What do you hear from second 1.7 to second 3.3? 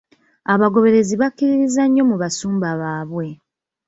nnyo mu basumba baabwe.